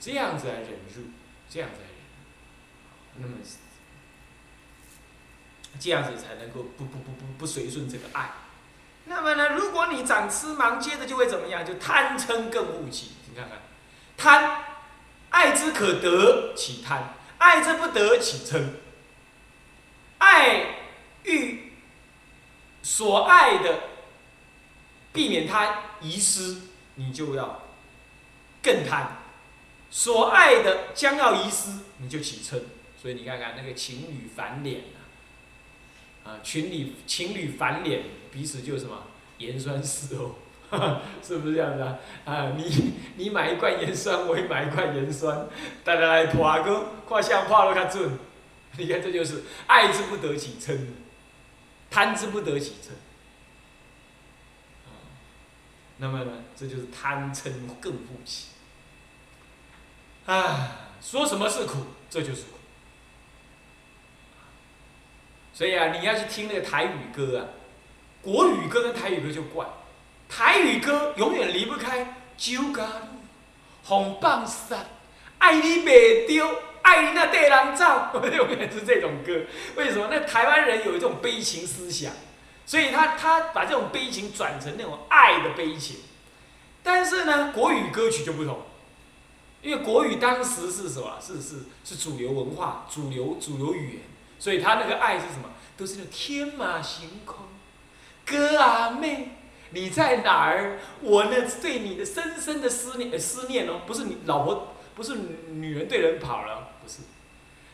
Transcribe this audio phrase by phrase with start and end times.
[0.00, 0.38] 这样？
[0.38, 1.02] 子来忍辱，
[1.48, 3.34] 这样子来忍，那么
[5.78, 8.30] 这样子才能够不不不不不随顺这个爱。
[9.04, 11.64] 那么呢，如果你长痴盲，接着就会怎么样？
[11.64, 13.12] 就贪嗔更恶起。
[13.28, 13.60] 你看看，
[14.16, 14.62] 贪，
[15.28, 18.64] 爱之可得起贪，爱之不得起嗔。
[20.18, 20.76] 爱
[21.24, 21.72] 欲
[22.82, 23.80] 所爱的，
[25.12, 26.62] 避免它遗失，
[26.96, 27.62] 你就要
[28.62, 29.19] 更贪；
[29.90, 32.60] 所爱的将要遗失，你就起嗔。
[33.00, 34.82] 所以你看看那个情侣反脸
[36.24, 39.04] 啊，啊，情侣情侣反脸，彼此就什么
[39.38, 40.34] 盐酸似哦，
[41.22, 41.98] 是不是这样子啊？
[42.26, 45.48] 啊，你你买一罐盐酸，我也买一罐盐酸，
[45.82, 48.18] 大家来拖个，看相拍都较准。
[48.76, 50.78] 你看，这就是爱之不得起嗔，
[51.90, 52.90] 贪之不得起嗔。
[55.96, 58.48] 那么呢，这就是贪嗔更不起。
[60.26, 62.48] 啊，说什么是苦，这就是苦。
[65.52, 67.46] 所以啊，你要去听那个台语歌啊，
[68.22, 69.66] 国语歌跟台语歌就怪，
[70.28, 72.00] 台语歌永远离不开
[72.36, 72.86] 《酒家
[73.84, 74.78] 红棒山》，
[75.38, 76.48] 爱你袂丢。
[76.82, 79.38] 爱你那带人走， 永远是这种歌。
[79.76, 80.08] 为什么？
[80.10, 82.10] 那台湾人有一种悲情思想，
[82.64, 85.98] 所以他他把这种悲情转成那种爱的悲情。
[86.82, 88.62] 但是呢，国语歌曲就不同，
[89.62, 91.18] 因为国语当时是什么？
[91.20, 94.02] 是是是主流文化、主流主流语言，
[94.38, 95.50] 所以他那个爱是什么？
[95.76, 97.46] 都是那天马行空。
[98.24, 99.36] 哥啊妹，
[99.70, 100.78] 你在哪儿？
[101.00, 104.74] 我呢对你的深深的思念，思念哦，不是你老婆。
[104.92, 105.14] 不是
[105.48, 106.98] 女人对人跑了，不是。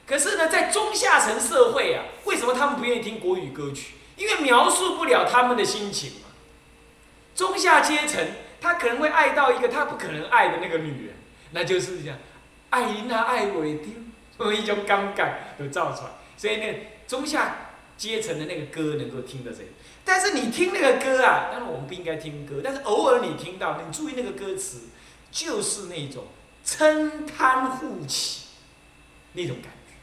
[0.06, 3.94] 可是呢，在中下层社会啊，为什么他们不愿意听国语歌曲？
[4.16, 6.28] 因为描述不了他们的心情嘛。
[7.34, 8.24] 中下阶层，
[8.60, 11.16] 他可能会爱到一个他不可能爱的那个女人，
[11.52, 12.18] 那就是这样，
[12.70, 16.10] 爱因啊爱我一定，有 一种尴尬都造出来。
[16.36, 16.74] 所以呢，
[17.06, 17.56] 中下
[17.96, 19.68] 阶层的那个歌能够听得这个，
[20.04, 24.88] 但是你听那个歌啊，当然我们不应该听歌，但是偶尔你听到，你注意那个歌词，
[25.30, 26.24] 就是那种。
[26.66, 28.46] 嗔贪护起，
[29.34, 29.94] 那种感觉，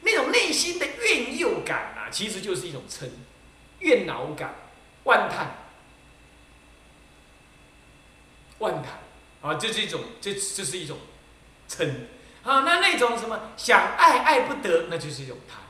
[0.00, 3.08] 那种内心的怨诱感啊，其实就是一种嗔，
[3.78, 4.52] 怨恼感，
[5.04, 5.54] 万叹，
[8.58, 8.98] 万叹
[9.40, 10.98] 啊，这是一种，这这是一种
[11.68, 11.88] 嗔
[12.42, 12.60] 啊。
[12.60, 15.60] 那那种什么想爱爱不得，那就是一种贪，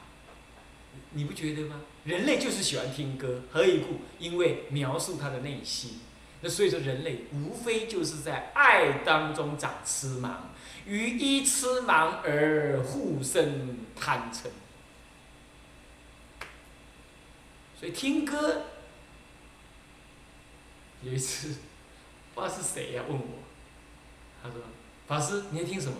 [1.11, 1.81] 你不觉得吗？
[2.05, 4.01] 人类就是喜欢听歌，何以故？
[4.19, 6.01] 因为描述他的内心。
[6.43, 10.31] 那所以说，人类无非就是在爱当中长痴盲，
[10.87, 14.47] 于一痴盲而互生贪嗔。
[17.79, 18.63] 所以听歌，
[21.03, 21.57] 有一次，
[22.35, 23.40] 不知道是谁呀问我，
[24.43, 24.59] 他说
[25.07, 25.97] ：“法师，你在听什么？”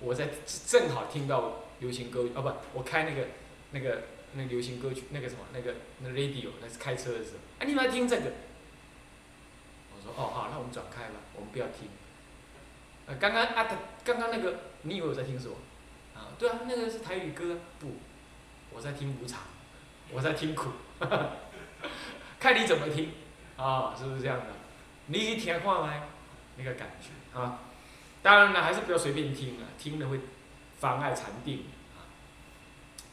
[0.00, 0.28] 我在
[0.66, 3.26] 正好听到流行歌，哦不，我开那个
[3.72, 4.02] 那个
[4.34, 8.30] 那流行歌曲，那个什么那个那 radio，那是开车的时候，哎，你们要听这个。
[9.90, 11.88] 我说哦好，那我们转开吧，我们不要听。
[13.06, 13.66] 呃，刚刚啊，
[14.04, 15.56] 刚刚那个，你以为我在听什么？
[16.14, 17.56] 啊，对啊，那个是台语歌。
[17.80, 17.96] 不，
[18.72, 19.40] 我在听无常，
[20.12, 20.70] 我在听苦。
[22.38, 23.10] 看你怎么听，
[23.56, 24.46] 啊，是不是这样的？
[25.06, 26.02] 你一听话来？
[26.56, 27.10] 那个感觉
[27.40, 27.58] 啊。
[28.22, 30.20] 当然了，还是不要随便听啊，听了会
[30.78, 31.64] 妨碍禅定
[31.96, 32.02] 啊。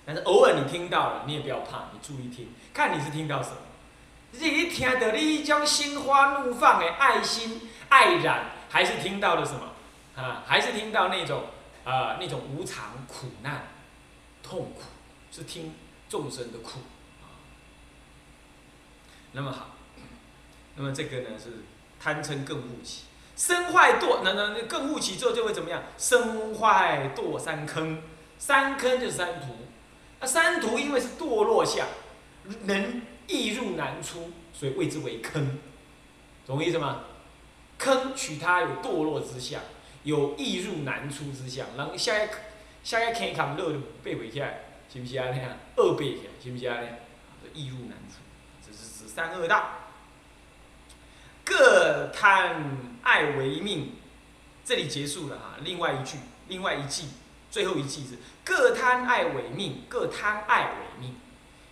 [0.06, 3.58] 但是偶尔你听到了，你也不要怕，你注意听，看你是听到什么。
[4.32, 9.72] 你听到你一种心花怒放的爱心爱染，还是听到了什么？
[10.22, 11.44] 啊，还是听到那种
[11.86, 13.68] 啊那种无常苦难
[14.44, 14.82] 痛苦，
[15.32, 15.74] 是听
[16.10, 16.80] 众生的苦
[17.22, 17.40] 啊。
[19.32, 19.76] 那么好，
[20.76, 21.64] 那么这个呢是
[22.00, 23.04] 贪嗔更误起，
[23.36, 25.84] 生坏堕，那那那更误起之后就会怎么样？
[25.98, 28.02] 生坏堕三坑，
[28.38, 29.48] 三坑就是三途，
[30.20, 31.88] 那三途因为是堕落相，
[32.64, 33.02] 能。
[33.28, 35.58] 易入难出，所以谓之为坑，
[36.46, 37.06] 懂我意思吗？
[37.80, 39.60] 坑取它有堕落之相，
[40.04, 41.66] 有易入难出之相。
[41.76, 42.30] 然后下一
[42.84, 44.60] 下一坑坎热就背回起来，
[44.94, 45.26] 是不是啊？
[45.32, 46.78] 那样二背起来，是不是啊？
[47.52, 48.18] 易入难出，
[48.64, 49.72] 这是指三恶道。
[51.46, 53.94] 各贪爱为命，
[54.66, 55.58] 这里结束了哈。
[55.64, 57.04] 另外一句，另外一句，
[57.50, 61.16] 最后一句是各贪爱为命，各贪爱为命。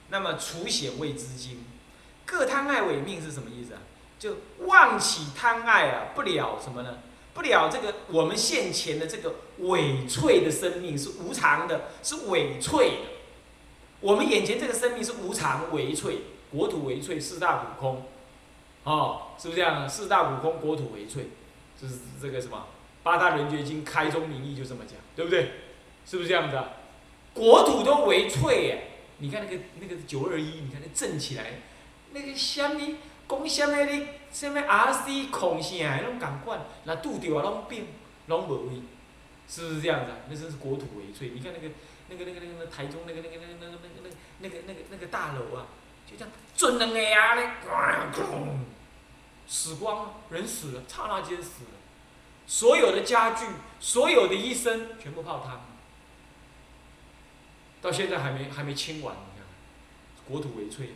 [0.10, 1.66] 那么除显谓之经，
[2.24, 3.82] 各贪爱为命是什么意思啊？
[4.20, 7.00] 就妄起贪爱啊，不了什么呢？
[7.34, 13.08] 不了这个我们现前的这个伪脆的生命是无常的，是伪脆的。
[14.02, 16.20] 我们眼前这个生命是无常伪脆，
[16.52, 18.06] 国土伪脆，四大苦空，
[18.84, 19.88] 哦，是不是这样？
[19.88, 21.26] 四大苦空，国土为脆，
[21.80, 22.68] 就是这个什么？
[23.02, 25.52] 八大人觉经开宗明义就这么讲，对不对？
[26.06, 26.70] 是不是这样子啊？
[27.34, 28.88] 国土都为翠耶，
[29.18, 31.62] 你看那个那个九二一，你看那震起来，
[32.12, 32.98] 那个虾米
[33.28, 37.86] 讲虾米哩，虾米 RC 空声拢共管，那拄着啊拢变
[38.28, 38.82] 拢无位，
[39.48, 40.18] 是不是这样子啊？
[40.30, 41.30] 那真是国土为翠。
[41.30, 41.74] 你看那个
[42.10, 45.68] 那个那个那个台中那个那个那个那个那个那个那个那个大楼啊，
[46.10, 47.50] 就这样准两下啊咧，
[49.48, 51.72] 死光了，人死了，刹那间死了，
[52.48, 53.46] 所有的家具，
[53.80, 55.62] 所有的医生全部泡汤。
[57.82, 59.46] 到现在还没还没清完，你看，
[60.26, 60.94] 国土为脆，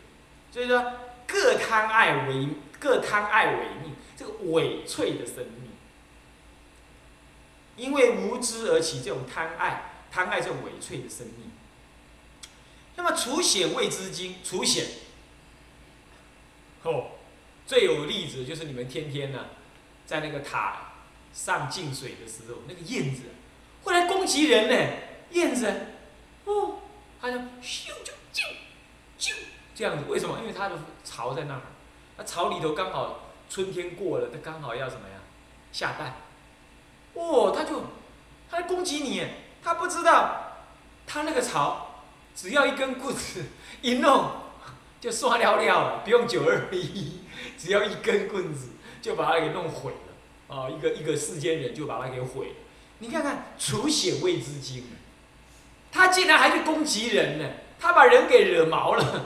[0.51, 0.93] 所以说
[1.27, 2.47] 各贪爱为
[2.79, 5.71] 各贪爱为命，这个伪脆的生命，
[7.75, 11.51] 因为无知而起这种贪爱，贪爱这种伪脆的生命。
[12.97, 14.85] 那么除险未知经，除险，
[16.83, 17.11] 哦，
[17.65, 19.45] 最有例子就是你们天天呢，
[20.05, 20.93] 在那个塔
[21.31, 23.21] 上进水的时候，那个燕子
[23.83, 24.93] 会来攻击人呢，
[25.31, 25.93] 燕子。
[26.45, 26.79] 哦，
[27.21, 28.47] 它就咻就啾
[29.19, 29.33] 啾
[29.75, 30.39] 这样子，为什么？
[30.39, 31.61] 因为它的巢在那儿，
[32.17, 35.19] 那巢里头刚好春天过了，它刚好要什么呀？
[35.71, 36.15] 下蛋。
[37.13, 37.83] 哦，它就
[38.49, 39.23] 它攻击你，
[39.61, 40.57] 它不知道，
[41.05, 41.86] 它那个巢
[42.37, 43.43] 只要一根棍子
[43.81, 44.29] 一弄
[45.01, 47.21] 就刷了了，不用九二一，
[47.57, 48.69] 只要一根棍子
[49.01, 50.55] 就把它给弄毁了。
[50.55, 52.55] 啊，一个一个世间人就把它给毁了。
[52.99, 54.83] 你看看除险未知经。
[55.91, 57.45] 他竟然还去攻击人呢！
[57.79, 59.25] 他把人给惹毛了，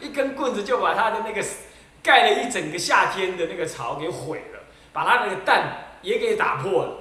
[0.00, 1.44] 一根棍子就把他的那个
[2.02, 4.60] 盖了一整个夏天的那个巢给毁了，
[4.92, 6.96] 把他那个蛋也给打破了。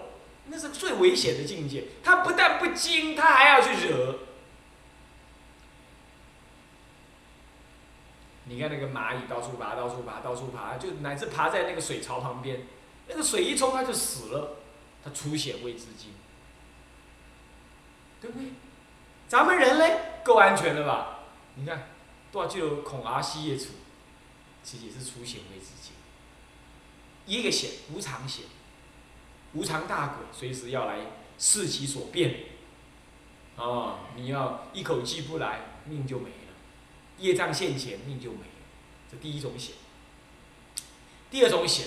[0.46, 1.86] 那是最危险的境界。
[2.04, 4.16] 他不但不惊，他还要去惹。
[8.50, 12.64] 你看那个蚂蚁到处爬，到处爬，到处爬，就乃至爬在那个水槽旁边，
[13.08, 14.58] 那个水一冲，它就死了。
[15.02, 16.12] 它出血未知经，
[18.20, 18.50] 对不对？
[19.30, 21.20] 咱们人类够安全的吧？
[21.56, 21.88] 你看，
[22.34, 23.68] 多少就孔阿西叶处，
[24.62, 25.94] 其实也是出血未知境。
[27.26, 28.44] 一个险，无常险，
[29.54, 30.98] 无常大鬼随时要来
[31.38, 32.36] 视其所变。
[33.56, 36.30] 啊，你要一口气不来，命就没；
[37.20, 38.44] 业障现前，命就没了。
[39.12, 39.76] 这第一种险。
[41.32, 41.86] 第二种险，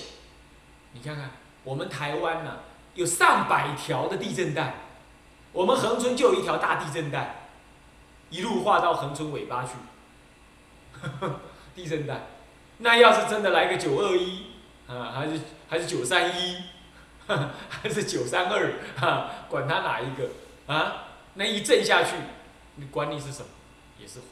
[0.92, 1.30] 你看看，
[1.64, 2.60] 我们台湾呢，
[2.94, 4.74] 有上百条的地震带。
[5.52, 7.48] 我们横村就有一条大地震带，
[8.30, 9.70] 一路画到横村尾巴去。
[11.74, 12.26] 地震带，
[12.78, 14.46] 那要是真的来个九二一
[14.86, 16.56] 啊，还是还是九三一，
[17.26, 20.30] 还是九三二，哈，管他哪一个
[20.66, 22.14] 啊，那一震下去，
[22.76, 23.48] 你管你是什么，
[23.98, 24.26] 也是毁。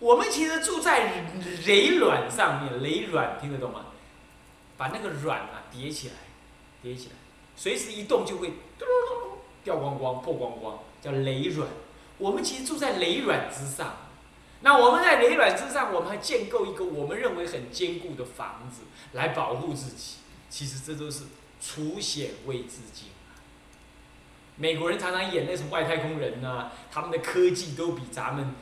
[0.00, 1.24] 我们其实住在
[1.66, 3.86] 雷卵上面，雷卵听得懂吗？
[4.76, 6.14] 把那个卵啊叠起来，
[6.82, 7.14] 叠起来，
[7.56, 8.52] 随时一动就会。
[9.64, 11.68] 掉光光、破光光，叫雷卵。
[12.16, 13.96] 我们其实住在雷卵之上。
[14.60, 20.18] 那我们在雷卵之上，我们还建构一个我们认为很坚固的房子来保护自己。
[20.48, 21.24] 其实这都是
[21.60, 23.08] 除险未知境。
[24.56, 28.54] 美国人常常演那什么外太空人呐，他们的科技都比咱们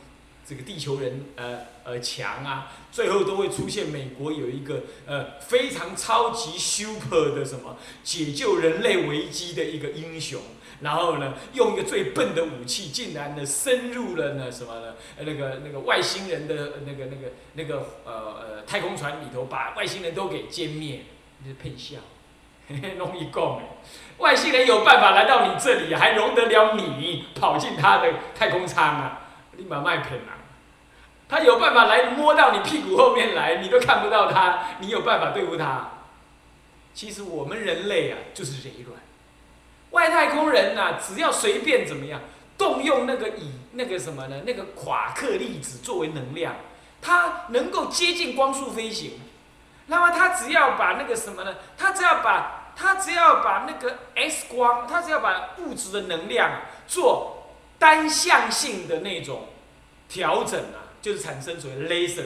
[0.49, 2.73] 这个地球人呃呃强啊。
[2.93, 10.41] 最后都会出现美国有一个呃非常超级 super 的什么解救人类危机的一个英雄。
[10.83, 14.95] 然后呢，用一个最笨的武器，竟然呢深入了呢什么呢？
[15.21, 16.55] 那个那个外星人的
[16.85, 21.01] 那个那个那个呃呃太空船里头，把外星人都给歼灭，
[21.43, 21.97] 你是配笑，
[22.99, 23.63] 容易共，
[24.19, 29.23] 外星人有办法来到你这里，还容得了你跑进他的太空舱啊？
[29.57, 30.36] 立马卖骗啊！
[31.29, 35.91] 他有办法来摸到你屁股后面来，你都看不到他，你有办法对付他？
[36.95, 38.99] 其实我们人类啊，就是这一软。
[39.91, 42.21] 外太空人呐，只要随便怎么样
[42.57, 44.43] 动用那个以那个什么呢？
[44.47, 46.55] 那个夸克粒子作为能量，
[47.03, 49.21] 它能够接近光速飞行。
[49.87, 51.57] 那么它只要把那个什么呢？
[51.77, 59.49] 它只要把它只要把那个 X 光，它只要把物质的能量做单向性的那种
[60.09, 62.25] 调整啊，就是产生所谓 laser。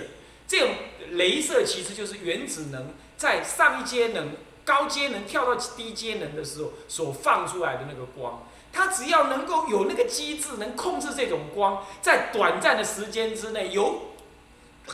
[0.48, 0.70] 这种
[1.12, 4.30] 镭射其实就是原子能在上一阶能。
[4.62, 14.12] 高阶能跳到低阶能的时候，所放出来的那个光，它只要能够有那个机制，能控制这种光，在短暂的时间之内，有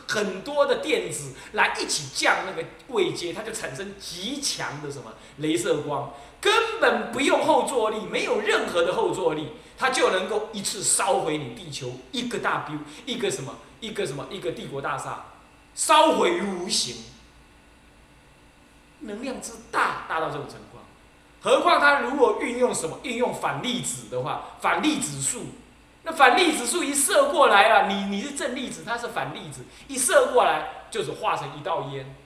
[0.06, 15.24] 很多的电子来一起降那个位阶，它就产生极强的什么镭射光，根本不用后坐力，没有任何的后坐力，它就能够一次烧毁你地球一个大 B，一个什么，一个什么，一个帝国大厦，
[15.74, 16.96] 烧毁于无形。
[19.00, 20.82] 能量之大，大到这种情况，
[21.42, 25.48] 何况他如果运用什么运用反粒子的话，反粒子数，
[26.02, 32.16] 那反粒子数一射过来了，你你是正粒子，它是反粒子，一射过来就是化成一道烟，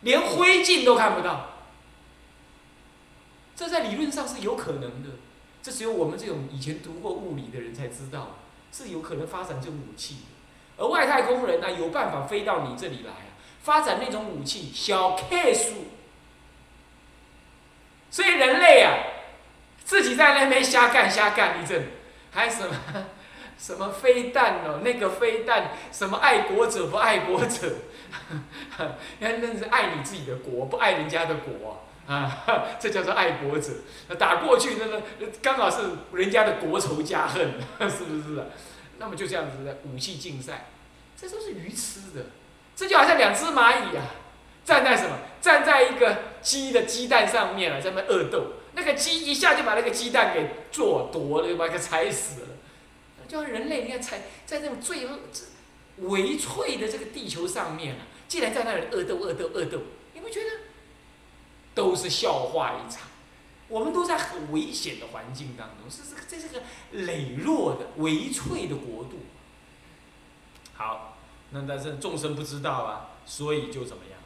[0.00, 1.50] 连灰烬都看不到。
[3.54, 5.10] 这在理论上是有可能的，
[5.62, 8.38] 这只有我们这种以前读过物理的人才知道，
[8.72, 10.16] 是有可能发展这种武器。
[10.76, 13.30] 而外太空人呢，有办法飞到你这里来啊，
[13.62, 15.74] 发展那种武器，小 K 数。
[18.10, 18.94] 所以人类啊，
[19.84, 21.88] 自己在那边瞎干瞎干一阵，
[22.32, 22.74] 还什么？
[23.58, 27.76] 什么飞弹哦，那个飞弹什么爱国者不爱国者，
[29.20, 33.70] 那那是爱你自己的国，不爱人家的国，啊 这叫做爱国者。
[34.08, 35.02] 那打过去那个
[35.40, 35.78] 刚好是
[36.12, 37.54] 人家的国仇家恨，
[37.90, 38.44] 是不是？
[38.98, 40.70] 那么就这样子的武器竞赛，
[41.16, 42.26] 这都是愚痴的。
[42.76, 44.14] 这就好像两只蚂蚁啊，
[44.64, 45.18] 站在什么？
[45.40, 48.52] 站在一个鸡的鸡蛋上面啊，在那恶斗。
[48.74, 52.48] 那个鸡一下就把那个鸡蛋给做夺了，就把它踩死了。
[53.28, 55.06] 就像人类，你看，踩在那种最
[55.98, 59.78] 微脆的这个地球上面啊，竟然在那里恶斗、恶斗、恶斗，
[60.14, 60.50] 你不觉得？
[61.74, 63.02] 都是笑话一场。
[63.68, 66.62] 我们都在很危险的环境当中，是这个，这是个
[66.92, 69.20] 羸弱的、微脆的国度。
[70.74, 71.16] 好，
[71.50, 74.18] 那但是众生不知道啊，所以就怎么样？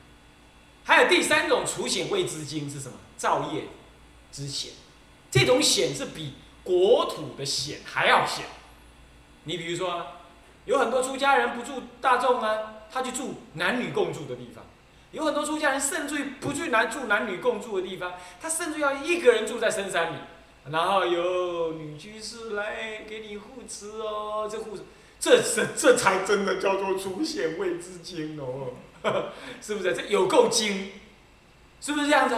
[0.84, 2.98] 还有第三种除险未知经是什么？
[3.16, 3.64] 造业
[4.32, 4.72] 之险，
[5.30, 6.34] 这种险是比
[6.64, 8.46] 国土的险还要险。
[9.44, 10.06] 你比如说，
[10.64, 14.64] 有很多出家人不住大众啊，他去住男女共住的地方；
[15.16, 20.18] 有很多出家人甚至于不去男住男女共住的地方，他甚至要一个人住在深山里，
[20.70, 24.76] 然后有女居士来给你护持哦，这护，
[25.18, 28.74] 这这这才真的叫做除险未知经哦。
[29.62, 30.92] 是不是这有够精？
[31.80, 32.36] 是不是这样子？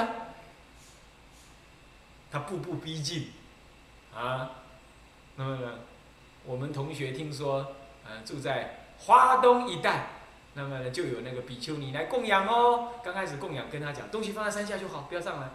[2.31, 3.33] 他步步逼近，
[4.15, 4.51] 啊，
[5.35, 5.79] 那么呢，
[6.45, 7.75] 我们同学听说，
[8.07, 10.18] 呃，住在华东一带，
[10.59, 12.89] 那么呢就有那个比丘尼来供养哦。
[13.05, 15.51] 刚开始供养跟他讲，东西放在山下就好，不要上来。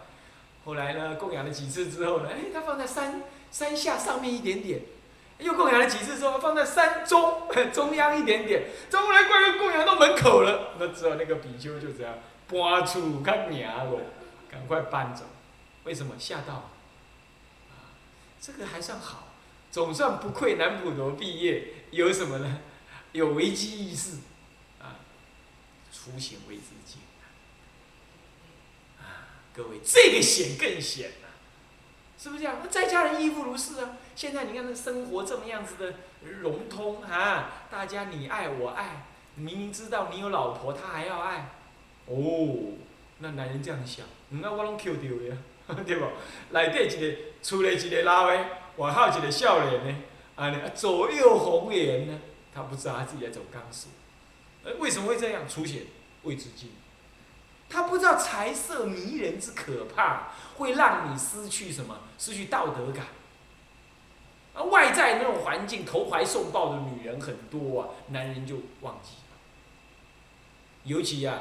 [0.64, 4.80] 后来呢，供养了几次之后呢，哎，他放在山山下上面一点点。
[5.38, 12.14] 又供养了几次之后，放在山中 中央一点点，再后来快要供养到门口了，那只好那个比丘就这样
[12.48, 14.00] 搬出看娘了，
[14.50, 15.24] 赶快搬走。
[15.82, 16.70] 为什么吓到？
[18.40, 19.28] 这个还算好，
[19.70, 22.60] 总算不愧南普陀毕业，有什么呢？
[23.12, 24.18] 有危机意识，
[26.04, 27.00] 出险未知境。
[29.00, 31.28] 啊，各位，这个险更险了，
[32.18, 32.56] 是不是这样？
[32.62, 33.96] 那在家人亦复如是啊。
[34.14, 41.50] 现在你看，那生活这么样子的融通啊，大家你爱我爱，明明知道你有老婆，他还要爱，
[42.06, 42.74] 哦，
[43.18, 45.36] 那男人这样想，那我拢 Q 掉呀，
[45.84, 46.06] 对不？
[46.50, 48.36] 内底一个出来一个老的，
[48.76, 49.96] 外口一个少年呢，
[50.36, 52.20] 啊，左右逢源呢，
[52.54, 53.90] 他不知道他自己在走钢索，
[54.78, 55.48] 为什么会这样？
[55.48, 55.82] 出现
[56.22, 56.70] 未知境，
[57.68, 61.98] 他不知道财色迷人之可怕，会让你失去什么？
[62.18, 63.06] 失去道德感。
[64.54, 69.36] 啊外在那种环境，投怀送抱的女人很多啊，男人就忘记了。
[70.84, 71.40] 尤其呀，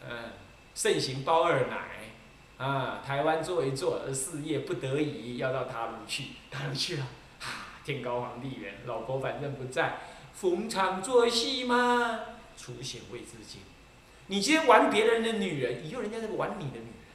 [0.00, 0.30] 嗯，
[0.74, 7.06] 盛行包二奶，啊，台湾做一做，事业不得已要到大陆去，大陆去了，
[7.38, 9.98] 哈，天高皇帝远，老婆反正不在，
[10.32, 12.20] 逢场作戏嘛，
[12.56, 13.60] 出险未知境。
[14.28, 17.12] 你今天玩别人的女人，以后人家在玩你的女人，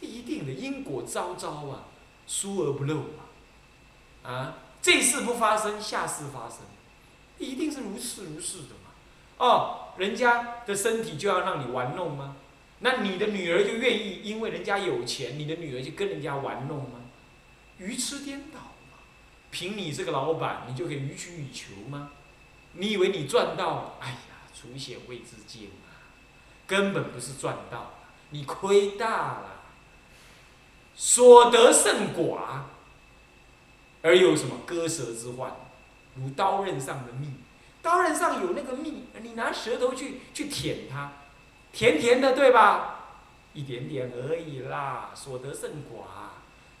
[0.00, 1.84] 这一定的因果昭昭啊，
[2.26, 3.20] 疏而不漏啊。
[4.22, 6.58] 啊，这事不发生，下事发生，
[7.38, 8.90] 一定是如是如是的嘛。
[9.38, 12.36] 哦，人家的身体就要让你玩弄吗？
[12.80, 17.00] 那你的女儿就愿意因为人家有钱，你的女儿就跟人家玩弄吗？
[17.78, 18.98] 愚痴颠倒嘛！
[19.50, 22.10] 凭你这个老板，你就可以予取予求吗？
[22.74, 23.94] 你以为你赚到了？
[24.00, 24.16] 哎，
[24.60, 26.04] 除险未知经啊，
[26.66, 27.92] 根本不是赚到，
[28.30, 29.62] 你亏大了，
[30.94, 32.62] 所得甚寡。
[34.02, 35.52] 而有什么割舌之患，
[36.14, 37.34] 如刀刃上的蜜，
[37.82, 41.12] 刀刃上有那个蜜，你拿舌头去去舔它，
[41.72, 42.96] 甜甜的，对吧？
[43.52, 46.04] 一点点而已啦，所得甚寡。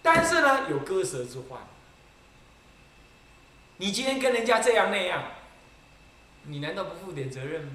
[0.02, 1.60] 但是呢，有割舌之患。
[3.76, 5.22] 你今天跟人家这样那样，
[6.44, 7.72] 你难道不负点责任吗？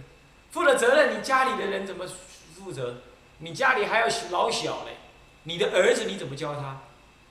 [0.51, 2.05] 负了责任，你家里的人怎么
[2.55, 3.01] 负责？
[3.39, 4.98] 你家里还要老小嘞，
[5.43, 6.81] 你的儿子你怎么教他？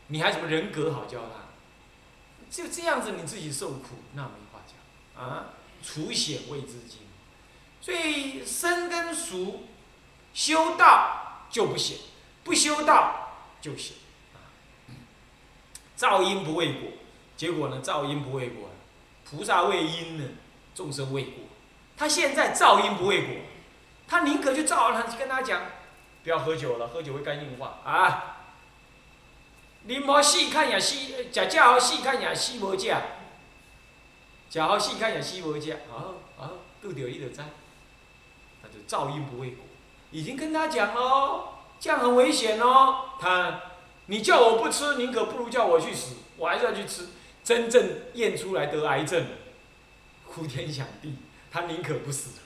[0.09, 1.45] 你还什么人格好教他？
[2.51, 5.47] 就这样子，你自己受苦，那没话讲啊！
[5.83, 6.99] 除险未知经，
[7.81, 9.65] 所以生跟熟，
[10.33, 11.99] 修道就不险，
[12.45, 13.97] 不修道就行。
[15.97, 16.91] 造因不为果，
[17.37, 17.81] 结果呢？
[17.81, 18.69] 造因不为果，
[19.25, 20.25] 菩萨为因呢，
[20.75, 21.45] 众生未果。
[21.97, 23.35] 他现在造因不为果，
[24.09, 25.63] 他宁可去造，他跟他讲，
[26.23, 28.31] 不要喝酒了，喝酒会肝硬化啊。
[29.83, 32.93] 你莫细看也细，食正好细看也细无食，
[34.51, 36.51] 食好细看也细无食，啊啊，
[36.83, 37.43] 拄着伊就知，
[38.63, 39.65] 那就造因不为果，
[40.11, 43.11] 已经跟他讲喽，这样很危险哦。
[43.21, 43.61] 他，
[44.07, 47.09] 你叫我不吃，宁可不如叫我去死，我还是要去吃。
[47.45, 49.27] 真正验出来得癌症，
[50.35, 51.15] 哭天抢地，
[51.49, 52.43] 他宁可不死了。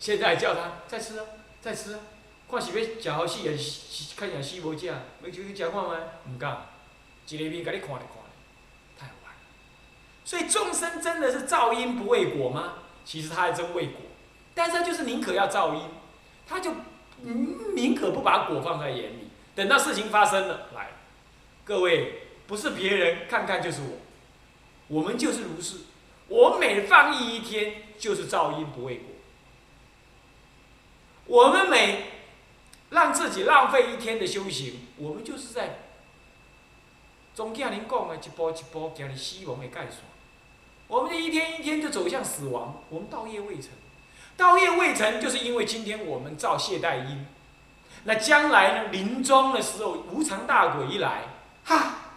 [0.00, 1.24] 现在叫他再吃啊，
[1.60, 2.00] 再吃啊，
[2.50, 3.56] 看是要食好细也
[4.16, 5.96] 看也细无食，要就去食看吗？
[6.28, 6.66] 唔敢。
[7.28, 8.06] 一个面给你看咧看咧，
[8.98, 9.32] 太晚。
[10.24, 12.74] 所以众生真的是造因不为果吗？
[13.04, 14.00] 其实他还真为果，
[14.54, 15.82] 但是他就是宁可要造因，
[16.46, 16.72] 他就
[17.22, 19.30] 宁可不把果放在眼里。
[19.54, 20.90] 等到事情发生了，来，
[21.64, 23.98] 各位不是别人看看就是我，
[24.88, 25.76] 我们就是如是。
[26.28, 29.06] 我每放逸一天，就是造因不为果。
[31.26, 32.04] 我们每
[32.90, 35.80] 让自己浪费一天的修行，我们就是在。
[37.34, 40.00] 总听您讲的，一步一步行入死亡的界线。
[40.86, 43.70] 我们这一天一天就走向死亡，我们道业未成。
[44.36, 47.26] 道业未成，就是因为今天我们造懈怠因。
[48.04, 48.88] 那将来呢？
[48.90, 51.24] 临终的时候，无常大鬼一来，
[51.64, 52.07] 哈！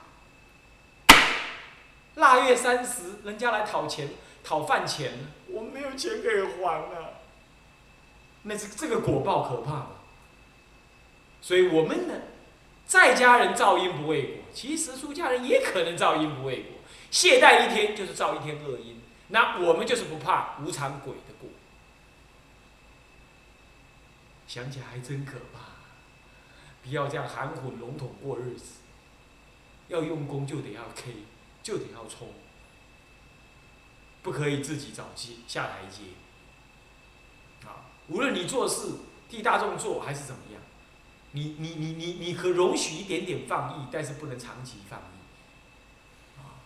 [2.15, 4.10] 腊月三十，人家来讨钱、
[4.44, 5.13] 讨饭钱，
[5.48, 7.22] 我们没有钱可以还了。
[8.44, 9.91] 那这这个果报可怕吧？
[11.41, 12.13] 所以我们呢？
[12.86, 16.72] 在家人造因不为果，其实出家人也可能造因不为果。
[17.10, 21.50] 懈怠一天就是造一天恶因，那我们就是不怕无常鬼的果。
[24.46, 25.60] 想起来还真可怕，
[26.84, 28.82] 不要这样含混笼统过日子。
[29.88, 31.12] 要用功就得要 K，
[31.63, 32.27] 就得要冲，
[34.22, 36.03] 不可以自己找阶下台阶。
[37.68, 38.94] 啊，无论你做事
[39.29, 40.62] 替大众做还是怎么样。
[41.33, 46.59] 你你你你你可容许一点点放逸，但是不能长期放逸，啊，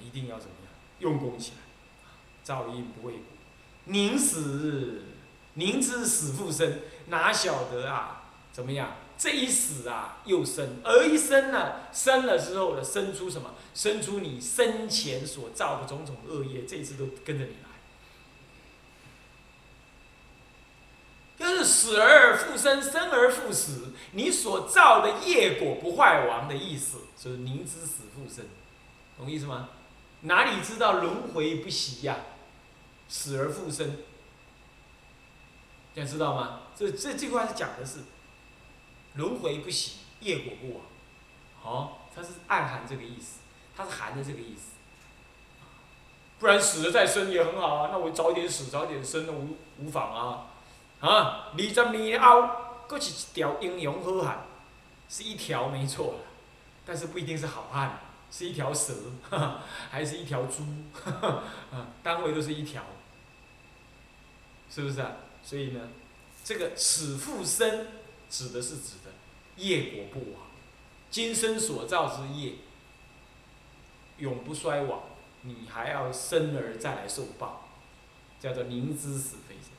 [0.00, 0.72] 一定要怎么样？
[1.00, 1.58] 用功起来，
[2.42, 3.22] 噪音不为果，
[3.84, 5.02] 宁死
[5.54, 8.22] 宁知死复生，哪晓得啊？
[8.52, 8.96] 怎么样？
[9.24, 13.54] 这一死啊，又生，而一生呢，生了之后呢，生出什么？
[13.74, 17.70] 生出你生前所造的种种恶业，这一次都跟着你来。
[21.38, 28.44] 就是死而复生，生而复死，你所造的业果不坏亡的意思，就是明知死复生，
[29.16, 29.70] 懂意思吗？
[30.20, 32.18] 哪里知道轮回不息呀？
[33.08, 33.96] 死而复生，
[35.96, 36.60] 想知道吗？
[36.76, 38.00] 这这这句话是讲的是
[39.14, 40.82] 轮回不息，业果不亡，
[41.62, 43.38] 好，它是暗含这个意思，
[43.76, 44.72] 它是含着这个意思，
[46.38, 50.46] 不然死了再生也很好啊，那我早点死早点生，那无无妨啊。
[51.00, 52.48] 啊，二十年后，
[52.88, 54.46] 搁是一条英勇好汉，
[55.08, 56.14] 是一条没错，
[56.86, 58.00] 但是不一定是好汉，
[58.30, 58.94] 是一条蛇，
[59.90, 60.64] 还是一条猪，
[61.70, 62.82] 啊，单位都是一条，
[64.70, 65.12] 是不是啊？
[65.42, 65.80] 所以呢，
[66.42, 67.86] 这个死复生
[68.34, 69.12] 指的是指的
[69.58, 70.40] 业果不亡，
[71.08, 72.54] 今生所造之业
[74.18, 75.04] 永不衰亡，
[75.42, 77.68] 你还要生而再来受报，
[78.40, 79.70] 叫做宁知死非生。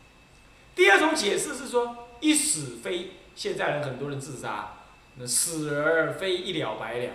[0.74, 4.78] 第二种解释是说，一死非现在人很多人自杀，
[5.16, 7.14] 那死而非一了百了，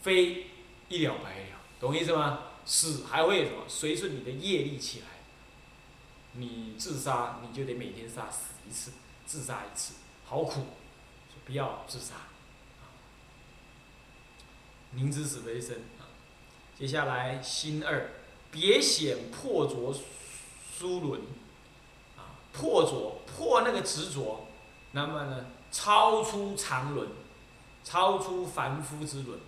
[0.00, 0.46] 非
[0.88, 2.44] 一了百了，懂意思吗？
[2.64, 3.64] 死还会什么？
[3.68, 5.06] 随着你的业力起来，
[6.32, 8.92] 你自杀你就得每天杀死一次，
[9.26, 9.94] 自杀一次，
[10.30, 10.64] 好苦，
[11.44, 12.14] 不要自杀。
[12.14, 12.86] 啊
[14.92, 16.06] 明知死为生啊，
[16.78, 18.12] 接下来心二，
[18.52, 19.92] 别显破浊
[20.72, 21.20] 疏轮。
[22.52, 24.46] 破着破那个执着，
[24.90, 27.08] 那么呢，超出常伦，
[27.84, 29.38] 超出凡夫之伦，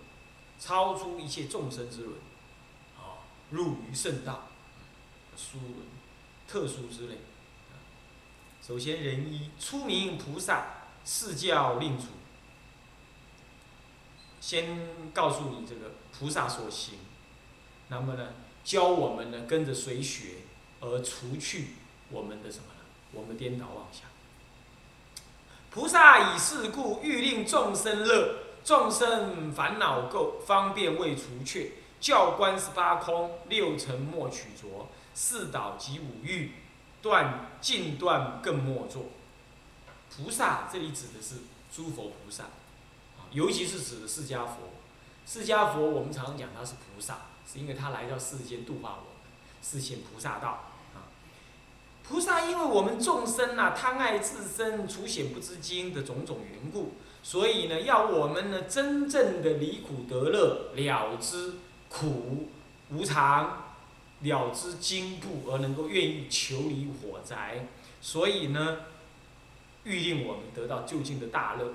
[0.57, 2.15] 超出一切众生之伦，
[2.97, 4.47] 啊，入于圣道，
[5.35, 5.85] 殊伦，
[6.47, 7.17] 特殊之类。
[8.65, 10.67] 首先，人一出名菩萨，
[11.03, 12.05] 四教令主，
[14.39, 14.79] 先
[15.13, 16.95] 告诉你这个菩萨所行，
[17.89, 18.29] 那么呢，
[18.63, 20.35] 教我们呢跟着随学，
[20.79, 21.71] 而除去
[22.09, 22.85] 我们的什么呢？
[23.11, 24.03] 我们颠倒妄想。
[25.69, 31.69] 菩萨以是故，欲令众生乐，众生烦恼垢，方便未除却。
[31.99, 36.51] 教观十八空，六尘莫取着，四岛及五欲，
[37.03, 39.05] 断尽断更莫作。
[40.09, 41.35] 菩萨这里指的是
[41.71, 42.45] 诸佛菩萨，
[43.31, 44.73] 尤其是指的释迦佛。
[45.25, 47.19] 释迦佛，我们常常讲他是菩萨，
[47.51, 49.05] 是因为他来到世间度化我们，
[49.61, 51.07] 实现菩萨道啊。
[52.07, 61.55] 菩萨因为我们众生呐贪爱自身、处险不知经的种种缘故，所以呢，要我们呢真正的离苦得乐，了知
[61.87, 62.49] 苦
[62.91, 63.62] 无常，
[64.23, 67.67] 了知经部，而能够愿意求离火灾，
[68.01, 68.79] 所以呢，
[69.83, 71.73] 欲令我们得到究竟的大乐。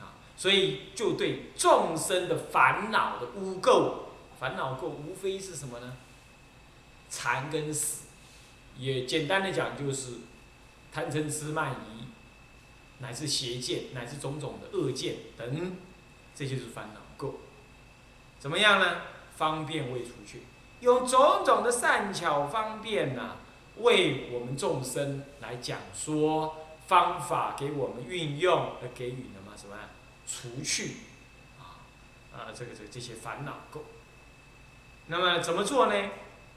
[0.00, 3.92] 啊所以就对众生的烦恼的污垢，
[4.38, 5.96] 烦恼垢无非是什么呢？
[7.08, 8.04] 残跟死，
[8.76, 10.12] 也简单的讲就是
[10.92, 12.04] 贪嗔痴慢疑，
[13.02, 15.76] 乃至邪见，乃至种种的恶见等，
[16.36, 17.32] 这就是烦恼垢。
[18.38, 19.02] 怎么样呢？
[19.34, 20.42] 方便为除去，
[20.80, 23.36] 用种种的善巧方便呐，
[23.78, 29.76] 为我们众生来讲说方法，给我们运用，而给予什么什么？
[30.26, 30.96] 除去，
[31.58, 31.82] 啊，
[32.32, 33.80] 啊，这个这这些烦恼垢。
[35.06, 35.94] 那么怎么做呢？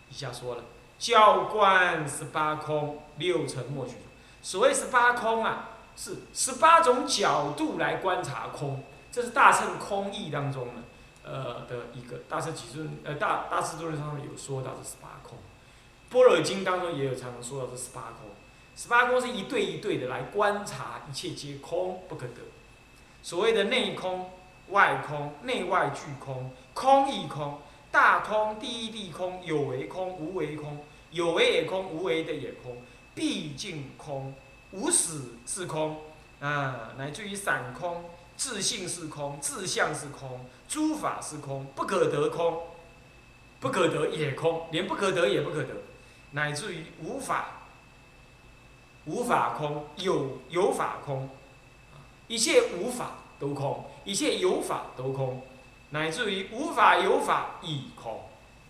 [0.10, 0.63] 以下说了，
[0.99, 3.95] 教观十八空，六尘莫取。
[4.41, 8.84] 所谓十八空啊，是十八种角度来观察空。
[9.12, 10.84] 这是大乘空义当中呢，
[11.32, 15.38] 呃的一个大乘几尊，呃大大智度论上面有说到这十八空。
[16.10, 18.30] 般若经当中也有常常说到这十八空。
[18.76, 22.41] 十八空是一对一对的来观察一切皆空，不可得。
[23.22, 24.30] 所谓的内空、
[24.70, 27.60] 外空、内外俱空、空亦空、
[27.91, 32.78] 大空、第一地空、有为空、无为空、有为也空、无为的也空，
[33.13, 34.34] 毕竟空，
[34.72, 35.98] 无始是空，
[36.39, 38.06] 啊，乃至于散空、
[38.41, 42.63] 自性是空、自相是空、诸法是空，不可得空，
[43.60, 45.75] 不可得也空，连不可得也不可得，
[46.32, 47.67] 乃至于无法，
[49.06, 51.30] 无法空，有有法空。
[52.27, 55.43] 一切无法都空，一切有法都空，
[55.91, 58.23] 乃至于无法有法亦空，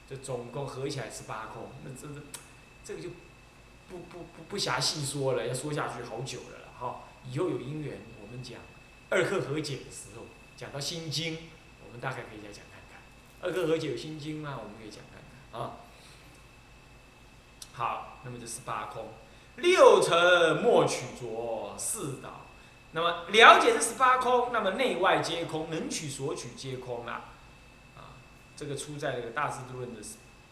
[0.10, 1.70] 这总共合起来是八空。
[1.86, 2.22] 那这这
[2.84, 3.08] 这个就
[3.88, 7.04] 不不不不暇细说了，要说下去好久了了哈。
[7.32, 8.60] 以后有因缘，我们讲
[9.12, 10.24] 二课和解的时候，
[10.56, 11.38] 讲到心经，
[11.86, 13.02] 我们大概可以再讲看看。
[13.42, 14.58] 二课和解有心经吗？
[14.58, 15.22] 我们可以讲看
[15.52, 15.76] 看啊。
[17.74, 19.10] 好，那么这是八空，
[19.58, 22.46] 六尘莫取着，四道。
[22.94, 27.32] 那么了解这十八空，那么内外皆空，能取所取皆空啊，
[27.98, 28.16] 啊，
[28.56, 30.00] 这个出在这个《大智度论》的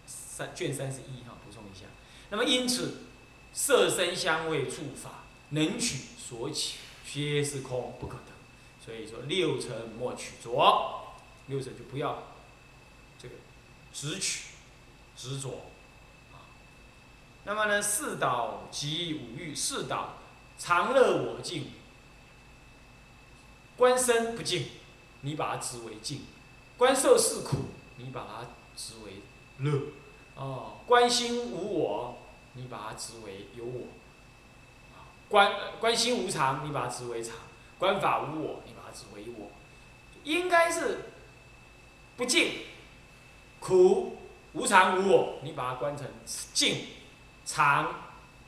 [0.05, 1.85] 三卷三十一哈，补充一下。
[2.29, 3.03] 那么因此，
[3.53, 8.38] 色声香味触法能取所取皆是空，不可得。
[8.89, 11.01] 所以说六尘莫取着，
[11.45, 12.23] 六尘就不要
[13.21, 13.35] 这个
[13.93, 14.55] 执取
[15.15, 15.65] 执着
[16.33, 16.49] 啊。
[17.43, 20.15] 那么呢，四岛即五欲，四岛
[20.57, 21.67] 常乐我净。
[23.77, 24.65] 观身不净，
[25.21, 26.21] 你把它执为净；
[26.75, 27.65] 观受是苦，
[27.97, 29.21] 你把它执为
[29.59, 29.79] 乐。
[30.33, 32.17] 哦，观心无我，
[32.53, 33.85] 你把它执为有我。
[35.29, 37.35] 观观心无常，你把它执为常；
[37.77, 39.51] 观法无我，你把它执为我。
[40.23, 41.05] 应该是
[42.17, 42.63] 不净、
[43.59, 44.17] 苦、
[44.53, 46.05] 无常、无我，你把它观成
[46.53, 46.87] 净、
[47.45, 47.93] 常、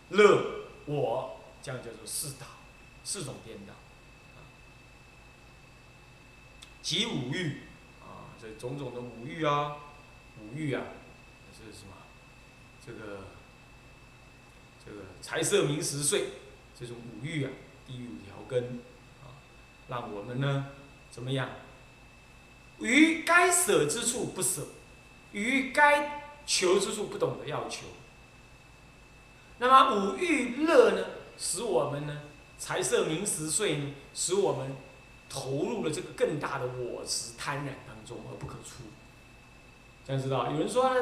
[0.10, 2.46] 乐、我，这样叫做四道，
[3.04, 3.74] 四种颠倒。
[6.82, 7.62] 及五欲，
[8.02, 9.78] 啊，这种种的五欲啊，
[10.40, 10.84] 五欲啊，
[11.58, 11.94] 这是什么？
[12.86, 13.22] 这个，
[14.84, 16.30] 这个财色名食睡，
[16.78, 17.52] 这种五欲啊，
[17.88, 18.80] 第五条根，
[19.92, 20.66] 让我们呢，
[21.12, 21.48] 怎么样？
[22.80, 24.64] 于该舍之处不舍，
[25.34, 27.86] 于该求之处不懂得要求。
[29.60, 31.06] 那么五欲乐呢，
[31.38, 32.22] 使我们呢，
[32.58, 34.76] 财色名食睡呢，使我们。
[35.34, 38.84] 投入了这个更大的我执贪染当中而不可出，
[40.06, 40.52] 这样知道？
[40.52, 40.94] 有人说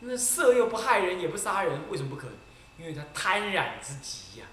[0.00, 2.28] 那色又不害人也不杀人，为什么不可？
[2.78, 4.46] 因为他贪染之极呀，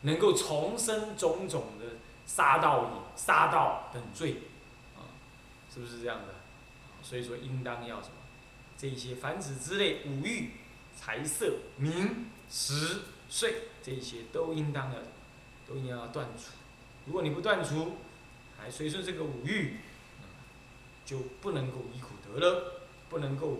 [0.00, 1.86] 能够重生种种的
[2.26, 4.42] 杀盗瘾、杀盗等罪，
[4.96, 5.04] 啊，
[5.72, 6.34] 是不是这样的？
[7.02, 8.14] 所以说应当要什么？
[8.76, 10.52] 这些凡此之类五欲、
[10.96, 14.98] 财色、名、食、睡，这些都应当要，
[15.68, 16.52] 都应该要断除。
[17.06, 17.96] 如果你不断除，
[18.70, 19.76] 所以说这个五欲，
[21.04, 22.72] 就不能够离苦得乐，
[23.10, 23.58] 不能够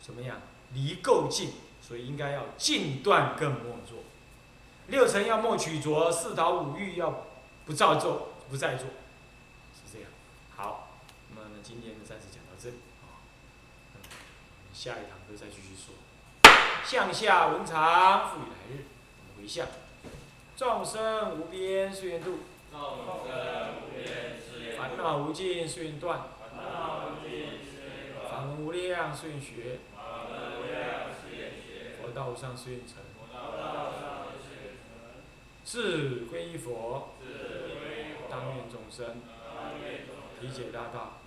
[0.00, 0.40] 怎么样
[0.74, 3.98] 离垢净，所以应该要尽断更莫做。
[4.88, 7.26] 六尘要莫取着，四导五欲要
[7.64, 8.88] 不造作，不再做，
[9.72, 10.10] 是这样。
[10.56, 10.98] 好，
[11.30, 13.22] 那么呢，今天暂时讲到这里啊，
[14.74, 15.94] 下一堂课再继续说。
[16.84, 18.84] 向下文长，复以来日，
[19.16, 19.68] 我们回向。
[20.56, 22.40] 众生无边誓愿度。
[22.72, 22.80] 烦
[24.96, 26.18] 恼恼无尽，誓愿断；
[28.28, 29.78] 法门无量，誓愿学；
[32.02, 32.96] 佛道无上，誓愿成。
[35.64, 37.14] 志归依佛，
[38.32, 39.20] 当愿众生
[40.40, 41.20] 理解大道，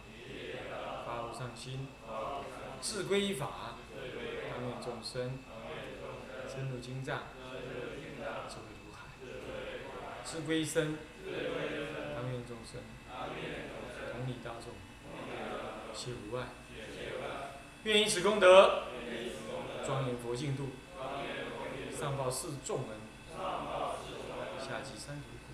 [1.05, 1.85] 发无上心；
[2.81, 3.75] 志归依法，
[4.49, 5.37] 当愿众生
[6.47, 7.19] 深入经藏，
[8.49, 9.05] 智慧如海；
[10.25, 10.97] 志归身，
[12.15, 12.81] 当愿众生
[14.11, 14.73] 同理大众，
[15.93, 16.47] 皆无碍。
[17.83, 18.85] 愿以此功德，
[19.85, 20.69] 庄严佛净土，
[21.95, 22.97] 上报四重恩。
[24.57, 25.53] 下济三途苦。